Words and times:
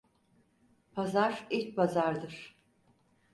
Pazar, 0.95 1.43
ilk 1.49 1.75
pazardır. 1.75 2.57